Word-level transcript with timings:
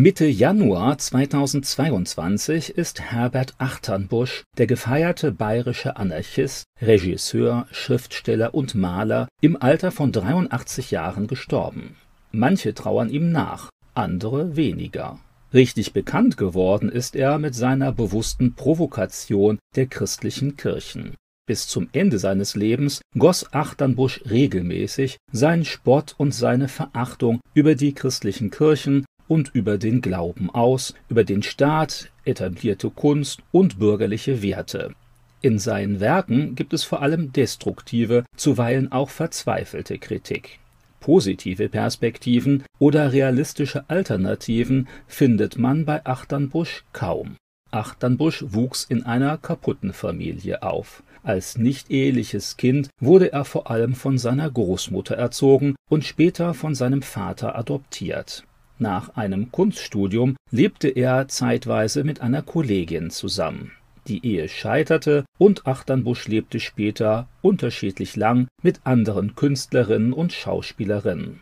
Mitte 0.00 0.26
Januar 0.26 0.96
2022 0.96 2.78
ist 2.78 3.00
Herbert 3.00 3.56
Achternbusch, 3.58 4.44
der 4.56 4.68
gefeierte 4.68 5.32
bayerische 5.32 5.96
Anarchist, 5.96 6.66
Regisseur, 6.80 7.66
Schriftsteller 7.72 8.54
und 8.54 8.76
Maler, 8.76 9.26
im 9.40 9.60
Alter 9.60 9.90
von 9.90 10.12
83 10.12 10.92
Jahren 10.92 11.26
gestorben. 11.26 11.96
Manche 12.30 12.74
trauern 12.74 13.10
ihm 13.10 13.32
nach, 13.32 13.70
andere 13.92 14.54
weniger. 14.54 15.18
Richtig 15.52 15.92
bekannt 15.92 16.36
geworden 16.36 16.90
ist 16.90 17.16
er 17.16 17.40
mit 17.40 17.56
seiner 17.56 17.90
bewussten 17.90 18.54
Provokation 18.54 19.58
der 19.74 19.88
christlichen 19.88 20.56
Kirchen. 20.56 21.16
Bis 21.44 21.66
zum 21.66 21.88
Ende 21.90 22.20
seines 22.20 22.54
Lebens 22.54 23.00
goss 23.18 23.52
Achternbusch 23.52 24.20
regelmäßig 24.30 25.16
seinen 25.32 25.64
Spott 25.64 26.14
und 26.18 26.32
seine 26.32 26.68
Verachtung 26.68 27.40
über 27.52 27.74
die 27.74 27.94
christlichen 27.94 28.52
Kirchen 28.52 29.04
und 29.28 29.50
über 29.54 29.78
den 29.78 30.00
Glauben 30.00 30.50
aus, 30.50 30.94
über 31.08 31.22
den 31.22 31.42
Staat, 31.42 32.10
etablierte 32.24 32.90
Kunst 32.90 33.40
und 33.52 33.78
bürgerliche 33.78 34.42
Werte. 34.42 34.94
In 35.40 35.60
seinen 35.60 36.00
Werken 36.00 36.56
gibt 36.56 36.72
es 36.72 36.82
vor 36.82 37.00
allem 37.00 37.32
destruktive, 37.32 38.24
zuweilen 38.36 38.90
auch 38.90 39.10
verzweifelte 39.10 39.98
Kritik. 39.98 40.58
Positive 40.98 41.68
Perspektiven 41.68 42.64
oder 42.80 43.12
realistische 43.12 43.88
Alternativen 43.88 44.88
findet 45.06 45.56
man 45.56 45.84
bei 45.84 46.04
Achternbusch 46.04 46.84
kaum. 46.92 47.36
Achternbusch 47.70 48.44
wuchs 48.48 48.84
in 48.84 49.04
einer 49.04 49.36
kaputten 49.38 49.92
Familie 49.92 50.62
auf. 50.62 51.02
Als 51.22 51.58
nicht-eheliches 51.58 52.56
Kind 52.56 52.88
wurde 53.00 53.32
er 53.32 53.44
vor 53.44 53.70
allem 53.70 53.94
von 53.94 54.18
seiner 54.18 54.50
Großmutter 54.50 55.14
erzogen 55.16 55.76
und 55.88 56.04
später 56.04 56.54
von 56.54 56.74
seinem 56.74 57.02
Vater 57.02 57.56
adoptiert. 57.56 58.44
Nach 58.78 59.16
einem 59.16 59.50
Kunststudium 59.50 60.36
lebte 60.50 60.88
er 60.88 61.26
zeitweise 61.28 62.04
mit 62.04 62.20
einer 62.20 62.42
Kollegin 62.42 63.10
zusammen. 63.10 63.72
Die 64.06 64.24
Ehe 64.24 64.48
scheiterte 64.48 65.24
und 65.36 65.66
Achternbusch 65.66 66.28
lebte 66.28 66.60
später 66.60 67.28
unterschiedlich 67.42 68.16
lang 68.16 68.48
mit 68.62 68.80
anderen 68.84 69.34
Künstlerinnen 69.34 70.12
und 70.12 70.32
Schauspielerinnen. 70.32 71.40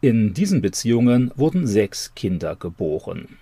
In 0.00 0.34
diesen 0.34 0.60
Beziehungen 0.60 1.30
wurden 1.36 1.66
sechs 1.66 2.14
Kinder 2.14 2.56
geboren. 2.56 3.38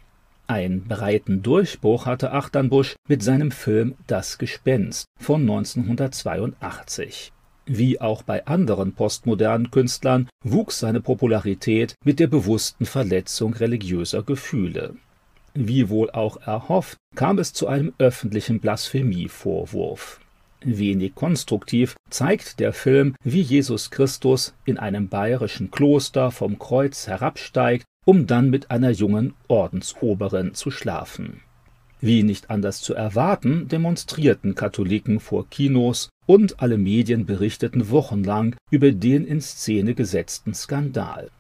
Ein 0.47 0.85
breiten 0.85 1.43
Durchbruch 1.43 2.07
hatte 2.07 2.33
Achternbusch 2.33 2.97
mit 3.09 3.23
seinem 3.23 3.51
Film 3.51 3.95
Das 4.07 4.37
Gespenst 4.37 5.07
von 5.17 5.43
1982. 5.43 7.33
Wie 7.73 8.01
auch 8.01 8.25
bei 8.25 8.47
anderen 8.47 8.95
postmodernen 8.95 9.71
Künstlern 9.71 10.29
wuchs 10.43 10.81
seine 10.81 11.01
Popularität 11.01 11.95
mit 12.05 12.19
der 12.19 12.27
bewussten 12.27 12.85
Verletzung 12.85 13.55
religiöser 13.55 14.25
Gefühle. 14.25 14.97
Wie 15.55 15.89
wohl 15.89 16.11
auch 16.11 16.39
erhofft, 16.45 16.97
kam 17.15 17.39
es 17.39 17.53
zu 17.53 17.69
einem 17.69 17.93
öffentlichen 17.99 18.59
Blasphemievorwurf. 18.59 20.19
Wenig 20.65 21.15
konstruktiv 21.15 21.95
zeigt 22.11 22.59
der 22.59 22.73
Film, 22.73 23.15
wie 23.23 23.41
Jesus 23.41 23.93
Christus 23.93 24.53
in 24.65 24.77
einem 24.77 25.09
bayerischen 25.09 25.71
Kloster 25.71 26.33
vom 26.33 26.59
Kreuz 26.59 27.07
herabsteigt, 27.07 27.85
um 28.05 28.27
dann 28.27 28.51
mit 28.51 28.73
einer 28.73 28.91
jungen 28.91 29.35
Ordensoberin 29.47 30.55
zu 30.55 30.73
schlafen. 30.73 31.45
Wie 32.01 32.23
nicht 32.23 32.51
anders 32.51 32.81
zu 32.81 32.95
erwarten, 32.95 33.69
demonstrierten 33.69 34.55
Katholiken 34.55 35.21
vor 35.21 35.49
Kinos 35.51 36.09
und 36.27 36.61
alle 36.63 36.79
Medien 36.79 37.27
berichteten 37.27 37.91
wochenlang 37.91 38.57
über 38.71 38.93
den 38.93 39.27
in 39.27 39.41
Szene 39.41 39.95
gesetzten 39.95 40.55
Skandal. 40.55 41.31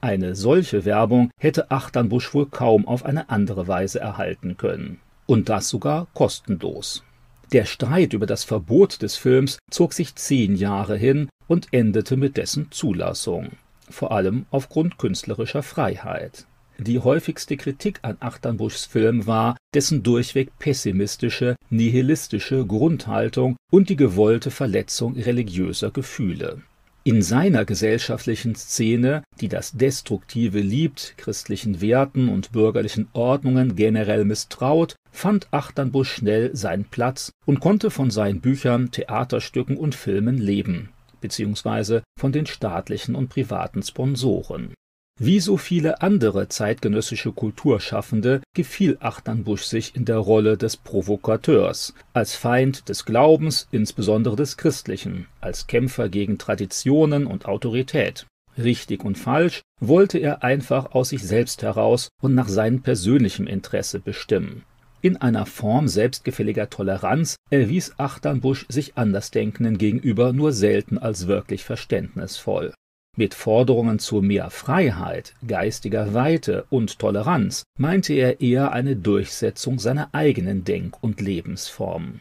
Eine 0.00 0.34
solche 0.34 0.84
Werbung 0.84 1.30
hätte 1.40 1.70
Achternbusch 1.70 2.34
wohl 2.34 2.46
kaum 2.46 2.86
auf 2.86 3.04
eine 3.04 3.30
andere 3.30 3.68
Weise 3.68 4.00
erhalten 4.00 4.56
können. 4.56 4.98
Und 5.26 5.48
das 5.48 5.68
sogar 5.68 6.06
kostenlos. 6.14 7.04
Der 7.52 7.64
Streit 7.64 8.12
über 8.12 8.26
das 8.26 8.44
Verbot 8.44 9.02
des 9.02 9.16
Films 9.16 9.58
zog 9.70 9.92
sich 9.92 10.14
zehn 10.16 10.56
Jahre 10.56 10.96
hin 10.96 11.28
und 11.46 11.68
endete 11.72 12.16
mit 12.16 12.36
dessen 12.36 12.70
Zulassung, 12.70 13.52
vor 13.88 14.12
allem 14.12 14.46
aufgrund 14.50 14.98
künstlerischer 14.98 15.62
Freiheit. 15.62 16.46
Die 16.80 17.00
häufigste 17.00 17.56
Kritik 17.56 17.98
an 18.02 18.18
Achternbuschs 18.20 18.84
Film 18.84 19.26
war 19.26 19.56
dessen 19.74 20.04
durchweg 20.04 20.56
pessimistische, 20.60 21.56
nihilistische 21.70 22.64
Grundhaltung 22.64 23.56
und 23.72 23.88
die 23.88 23.96
gewollte 23.96 24.52
Verletzung 24.52 25.16
religiöser 25.16 25.90
Gefühle. 25.90 26.62
In 27.02 27.20
seiner 27.20 27.64
gesellschaftlichen 27.64 28.54
Szene, 28.54 29.24
die 29.40 29.48
das 29.48 29.72
Destruktive 29.72 30.60
liebt, 30.60 31.14
christlichen 31.16 31.80
Werten 31.80 32.28
und 32.28 32.52
bürgerlichen 32.52 33.08
Ordnungen 33.12 33.74
generell 33.74 34.24
misstraut, 34.24 34.94
fand 35.10 35.48
Achternbusch 35.50 36.12
schnell 36.12 36.54
seinen 36.54 36.84
Platz 36.84 37.32
und 37.44 37.58
konnte 37.58 37.90
von 37.90 38.12
seinen 38.12 38.40
Büchern, 38.40 38.92
Theaterstücken 38.92 39.76
und 39.76 39.96
Filmen 39.96 40.38
leben, 40.38 40.90
beziehungsweise 41.20 42.04
von 42.16 42.30
den 42.30 42.46
staatlichen 42.46 43.16
und 43.16 43.30
privaten 43.30 43.82
Sponsoren 43.82 44.74
wie 45.20 45.40
so 45.40 45.56
viele 45.56 46.00
andere 46.00 46.48
zeitgenössische 46.48 47.32
Kulturschaffende 47.32 48.40
gefiel 48.54 48.96
Achternbusch 49.00 49.62
sich 49.62 49.96
in 49.96 50.04
der 50.04 50.18
Rolle 50.18 50.56
des 50.56 50.76
Provokateurs, 50.76 51.92
als 52.12 52.36
Feind 52.36 52.88
des 52.88 53.04
Glaubens, 53.04 53.66
insbesondere 53.72 54.36
des 54.36 54.56
Christlichen, 54.56 55.26
als 55.40 55.66
Kämpfer 55.66 56.08
gegen 56.08 56.38
Traditionen 56.38 57.26
und 57.26 57.46
Autorität. 57.46 58.26
Richtig 58.56 59.04
und 59.04 59.18
falsch 59.18 59.62
wollte 59.80 60.18
er 60.18 60.44
einfach 60.44 60.92
aus 60.92 61.10
sich 61.10 61.22
selbst 61.22 61.62
heraus 61.62 62.08
und 62.22 62.34
nach 62.34 62.48
seinem 62.48 62.82
persönlichen 62.82 63.46
Interesse 63.46 63.98
bestimmen. 63.98 64.62
In 65.00 65.16
einer 65.16 65.46
Form 65.46 65.86
selbstgefälliger 65.86 66.70
Toleranz 66.70 67.36
erwies 67.50 67.98
Achternbusch 67.98 68.66
sich 68.68 68.96
Andersdenkenden 68.96 69.78
gegenüber 69.78 70.32
nur 70.32 70.52
selten 70.52 70.98
als 70.98 71.28
wirklich 71.28 71.64
verständnisvoll 71.64 72.72
mit 73.18 73.34
Forderungen 73.34 73.98
zu 73.98 74.22
mehr 74.22 74.48
Freiheit, 74.48 75.34
geistiger 75.46 76.14
Weite 76.14 76.64
und 76.70 76.98
Toleranz 77.00 77.64
meinte 77.76 78.14
er 78.14 78.40
eher 78.40 78.72
eine 78.72 78.94
Durchsetzung 78.96 79.80
seiner 79.80 80.08
eigenen 80.12 80.64
Denk- 80.64 81.02
und 81.02 81.20
Lebensform. 81.20 82.20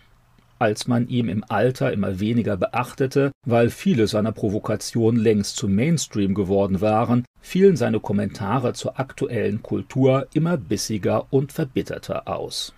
Als 0.60 0.88
man 0.88 1.08
ihm 1.08 1.30
im 1.30 1.44
Alter 1.48 1.94
immer 1.94 2.20
weniger 2.20 2.58
beachtete, 2.58 3.32
weil 3.46 3.70
viele 3.70 4.08
seiner 4.08 4.32
Provokationen 4.32 5.22
längst 5.22 5.56
zum 5.56 5.76
Mainstream 5.76 6.34
geworden 6.34 6.82
waren, 6.82 7.26
fielen 7.40 7.76
seine 7.76 8.00
Kommentare 8.00 8.74
zur 8.74 9.00
aktuellen 9.00 9.62
Kultur 9.62 10.28
immer 10.34 10.58
bissiger 10.58 11.28
und 11.30 11.54
verbitterter 11.54 12.28
aus 12.28 12.74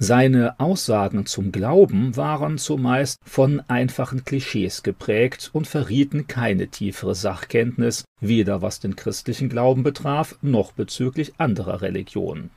seine 0.00 0.60
Aussagen 0.60 1.26
zum 1.26 1.50
Glauben 1.50 2.16
waren 2.16 2.56
zumeist 2.56 3.18
von 3.24 3.60
einfachen 3.66 4.24
Klischees 4.24 4.84
geprägt 4.84 5.50
und 5.52 5.66
verrieten 5.66 6.28
keine 6.28 6.68
tiefere 6.68 7.16
Sachkenntnis, 7.16 8.04
weder 8.20 8.62
was 8.62 8.78
den 8.78 8.94
christlichen 8.94 9.48
Glauben 9.48 9.82
betraf, 9.82 10.36
noch 10.40 10.70
bezüglich 10.70 11.32
anderer 11.38 11.82
Religionen. 11.82 12.50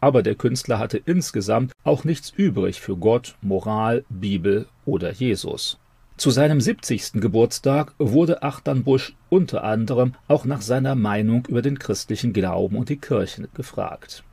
Aber 0.00 0.22
der 0.22 0.34
Künstler 0.34 0.78
hatte 0.78 1.00
insgesamt 1.02 1.72
auch 1.82 2.04
nichts 2.04 2.30
übrig 2.36 2.82
für 2.82 2.98
Gott, 2.98 3.36
Moral, 3.40 4.04
Bibel 4.10 4.66
oder 4.84 5.12
Jesus. 5.12 5.78
Zu 6.18 6.30
seinem 6.30 6.60
70. 6.60 7.14
Geburtstag 7.14 7.94
wurde 7.98 8.42
Achternbusch 8.42 9.14
unter 9.30 9.64
anderem 9.64 10.12
auch 10.28 10.44
nach 10.44 10.60
seiner 10.60 10.94
Meinung 10.94 11.46
über 11.48 11.62
den 11.62 11.78
christlichen 11.78 12.34
Glauben 12.34 12.76
und 12.76 12.90
die 12.90 12.98
Kirche 12.98 13.48
gefragt. 13.54 14.24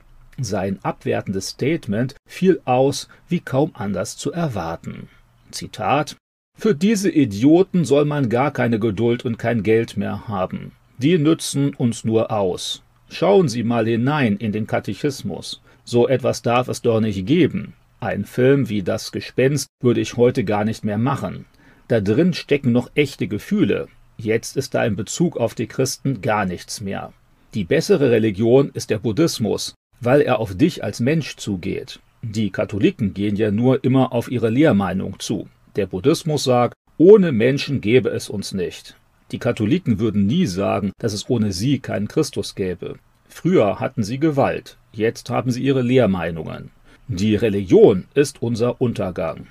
Sein 0.41 0.79
abwertendes 0.83 1.49
Statement 1.49 2.15
fiel 2.25 2.61
aus 2.65 3.09
wie 3.27 3.41
kaum 3.41 3.71
anders 3.73 4.15
zu 4.15 4.31
erwarten. 4.31 5.09
Zitat 5.51 6.15
Für 6.57 6.73
diese 6.73 7.09
Idioten 7.09 7.83
soll 7.83 8.05
man 8.05 8.29
gar 8.29 8.51
keine 8.51 8.79
Geduld 8.79 9.25
und 9.25 9.37
kein 9.37 9.63
Geld 9.63 9.97
mehr 9.97 10.27
haben. 10.27 10.71
Die 10.97 11.17
nützen 11.17 11.73
uns 11.73 12.05
nur 12.05 12.31
aus. 12.31 12.83
Schauen 13.09 13.47
Sie 13.47 13.63
mal 13.63 13.85
hinein 13.85 14.37
in 14.37 14.51
den 14.51 14.67
Katechismus. 14.67 15.61
So 15.83 16.07
etwas 16.07 16.41
darf 16.41 16.67
es 16.67 16.81
doch 16.81 16.99
nicht 16.99 17.25
geben. 17.25 17.73
Ein 17.99 18.23
Film 18.23 18.69
wie 18.69 18.83
Das 18.83 19.11
Gespenst 19.11 19.67
würde 19.81 19.99
ich 19.99 20.15
heute 20.15 20.43
gar 20.43 20.63
nicht 20.63 20.85
mehr 20.85 20.97
machen. 20.97 21.45
Da 21.87 21.99
drin 21.99 22.33
stecken 22.33 22.71
noch 22.71 22.91
echte 22.95 23.27
Gefühle. 23.27 23.87
Jetzt 24.17 24.55
ist 24.57 24.73
da 24.73 24.85
in 24.85 24.95
Bezug 24.95 25.37
auf 25.37 25.55
die 25.55 25.67
Christen 25.67 26.21
gar 26.21 26.45
nichts 26.45 26.81
mehr. 26.81 27.13
Die 27.55 27.63
bessere 27.63 28.11
Religion 28.11 28.69
ist 28.73 28.89
der 28.89 28.99
Buddhismus, 28.99 29.73
weil 30.01 30.21
er 30.21 30.39
auf 30.39 30.55
dich 30.55 30.83
als 30.83 30.99
Mensch 30.99 31.35
zugeht. 31.37 31.99
Die 32.21 32.49
Katholiken 32.49 33.13
gehen 33.13 33.35
ja 33.35 33.51
nur 33.51 33.83
immer 33.83 34.11
auf 34.11 34.29
ihre 34.29 34.49
Lehrmeinung 34.49 35.19
zu. 35.19 35.47
Der 35.75 35.85
Buddhismus 35.85 36.43
sagt, 36.43 36.75
ohne 36.97 37.31
Menschen 37.31 37.79
gäbe 37.79 38.09
es 38.09 38.29
uns 38.29 38.53
nicht. 38.53 38.95
Die 39.31 39.39
Katholiken 39.39 39.99
würden 39.99 40.25
nie 40.25 40.47
sagen, 40.47 40.91
dass 40.97 41.13
es 41.13 41.29
ohne 41.29 41.53
sie 41.53 41.79
keinen 41.79 42.07
Christus 42.07 42.55
gäbe. 42.55 42.95
Früher 43.27 43.79
hatten 43.79 44.03
sie 44.03 44.19
Gewalt, 44.19 44.77
jetzt 44.91 45.29
haben 45.29 45.51
sie 45.51 45.61
ihre 45.61 45.81
Lehrmeinungen. 45.81 46.71
Die 47.07 47.35
Religion 47.35 48.05
ist 48.15 48.41
unser 48.41 48.81
Untergang. 48.81 49.47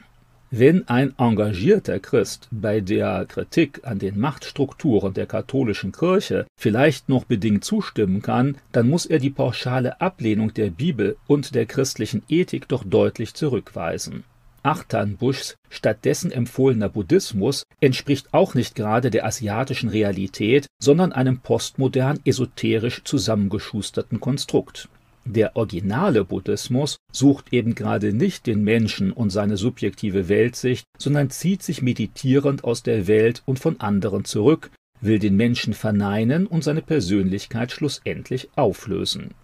Wenn 0.50 0.88
ein 0.88 1.12
engagierter 1.18 1.98
Christ 1.98 2.48
bei 2.50 2.80
der 2.80 3.26
Kritik 3.26 3.82
an 3.82 3.98
den 3.98 4.18
Machtstrukturen 4.18 5.12
der 5.12 5.26
katholischen 5.26 5.92
Kirche 5.92 6.46
vielleicht 6.58 7.10
noch 7.10 7.24
bedingt 7.24 7.64
zustimmen 7.64 8.22
kann, 8.22 8.56
dann 8.72 8.88
muss 8.88 9.04
er 9.04 9.18
die 9.18 9.28
pauschale 9.28 10.00
Ablehnung 10.00 10.54
der 10.54 10.70
Bibel 10.70 11.18
und 11.26 11.54
der 11.54 11.66
christlichen 11.66 12.22
Ethik 12.30 12.66
doch 12.66 12.82
deutlich 12.82 13.34
zurückweisen. 13.34 14.24
Achternbuschs 14.62 15.56
stattdessen 15.68 16.32
empfohlener 16.32 16.88
Buddhismus 16.88 17.64
entspricht 17.80 18.32
auch 18.32 18.54
nicht 18.54 18.74
gerade 18.74 19.10
der 19.10 19.26
asiatischen 19.26 19.90
Realität, 19.90 20.66
sondern 20.82 21.12
einem 21.12 21.40
postmodern 21.40 22.20
esoterisch 22.24 23.04
zusammengeschusterten 23.04 24.18
Konstrukt. 24.18 24.88
Der 25.30 25.56
originale 25.56 26.24
Buddhismus 26.24 26.96
sucht 27.12 27.52
eben 27.52 27.74
gerade 27.74 28.14
nicht 28.14 28.46
den 28.46 28.64
Menschen 28.64 29.12
und 29.12 29.28
seine 29.28 29.58
subjektive 29.58 30.30
Weltsicht, 30.30 30.86
sondern 30.96 31.28
zieht 31.28 31.62
sich 31.62 31.82
meditierend 31.82 32.64
aus 32.64 32.82
der 32.82 33.06
Welt 33.06 33.42
und 33.44 33.58
von 33.58 33.78
anderen 33.78 34.24
zurück, 34.24 34.70
will 35.02 35.18
den 35.18 35.36
Menschen 35.36 35.74
verneinen 35.74 36.46
und 36.46 36.64
seine 36.64 36.80
Persönlichkeit 36.80 37.72
schlussendlich 37.72 38.48
auflösen. 38.56 39.34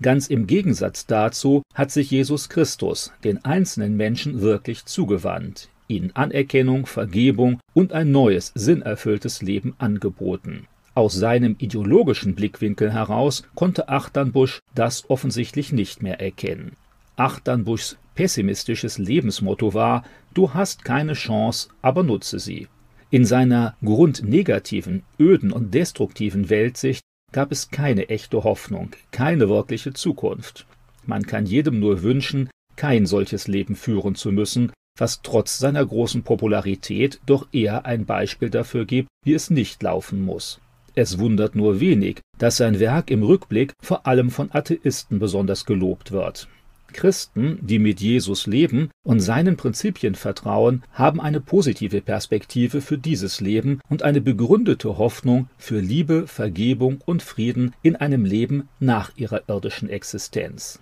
Ganz 0.00 0.28
im 0.28 0.46
Gegensatz 0.46 1.04
dazu 1.04 1.62
hat 1.74 1.90
sich 1.90 2.10
Jesus 2.10 2.48
Christus 2.48 3.12
den 3.22 3.44
einzelnen 3.44 3.98
Menschen 3.98 4.40
wirklich 4.40 4.86
zugewandt, 4.86 5.68
ihnen 5.88 6.16
Anerkennung, 6.16 6.86
Vergebung 6.86 7.60
und 7.74 7.92
ein 7.92 8.10
neues, 8.10 8.50
sinnerfülltes 8.54 9.42
Leben 9.42 9.74
angeboten. 9.76 10.66
Aus 10.94 11.14
seinem 11.14 11.56
ideologischen 11.58 12.36
Blickwinkel 12.36 12.92
heraus 12.92 13.42
konnte 13.56 13.88
Achternbusch 13.88 14.60
das 14.74 15.10
offensichtlich 15.10 15.72
nicht 15.72 16.02
mehr 16.02 16.20
erkennen. 16.20 16.76
Achternbuschs 17.16 17.98
pessimistisches 18.14 18.98
Lebensmotto 18.98 19.74
war 19.74 20.04
Du 20.34 20.54
hast 20.54 20.84
keine 20.84 21.14
Chance, 21.14 21.68
aber 21.82 22.02
nutze 22.02 22.38
sie. 22.38 22.68
In 23.10 23.24
seiner 23.24 23.76
grundnegativen, 23.84 25.02
öden 25.18 25.52
und 25.52 25.74
destruktiven 25.74 26.48
Weltsicht 26.48 27.02
gab 27.32 27.50
es 27.50 27.70
keine 27.70 28.08
echte 28.08 28.44
Hoffnung, 28.44 28.90
keine 29.10 29.48
wirkliche 29.48 29.92
Zukunft. 29.92 30.66
Man 31.06 31.24
kann 31.24 31.46
jedem 31.46 31.80
nur 31.80 32.02
wünschen, 32.02 32.50
kein 32.76 33.06
solches 33.06 33.48
Leben 33.48 33.76
führen 33.76 34.14
zu 34.14 34.32
müssen, 34.32 34.72
was 34.96 35.22
trotz 35.22 35.58
seiner 35.58 35.84
großen 35.84 36.22
Popularität 36.22 37.20
doch 37.26 37.48
eher 37.52 37.84
ein 37.84 38.06
Beispiel 38.06 38.50
dafür 38.50 38.84
gibt, 38.84 39.08
wie 39.24 39.34
es 39.34 39.50
nicht 39.50 39.82
laufen 39.82 40.24
muss. 40.24 40.60
Es 40.96 41.18
wundert 41.18 41.56
nur 41.56 41.80
wenig, 41.80 42.20
dass 42.38 42.58
sein 42.58 42.78
Werk 42.78 43.10
im 43.10 43.22
Rückblick 43.22 43.72
vor 43.82 44.06
allem 44.06 44.30
von 44.30 44.50
Atheisten 44.52 45.18
besonders 45.18 45.66
gelobt 45.66 46.12
wird. 46.12 46.48
Christen, 46.92 47.58
die 47.60 47.80
mit 47.80 48.00
Jesus 48.00 48.46
leben 48.46 48.90
und 49.02 49.18
seinen 49.18 49.56
Prinzipien 49.56 50.14
vertrauen, 50.14 50.84
haben 50.92 51.20
eine 51.20 51.40
positive 51.40 52.00
Perspektive 52.00 52.80
für 52.80 52.96
dieses 52.96 53.40
Leben 53.40 53.80
und 53.88 54.04
eine 54.04 54.20
begründete 54.20 54.96
Hoffnung 54.96 55.48
für 55.58 55.80
Liebe, 55.80 56.28
Vergebung 56.28 57.00
und 57.04 57.22
Frieden 57.22 57.74
in 57.82 57.96
einem 57.96 58.24
Leben 58.24 58.68
nach 58.78 59.10
ihrer 59.16 59.42
irdischen 59.48 59.90
Existenz. 59.90 60.78